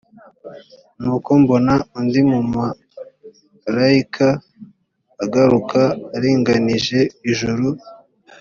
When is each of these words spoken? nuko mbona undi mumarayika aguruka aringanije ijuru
nuko 1.01 1.29
mbona 1.41 1.73
undi 1.97 2.19
mumarayika 2.29 4.27
aguruka 5.23 5.81
aringanije 6.15 6.99
ijuru 7.29 7.67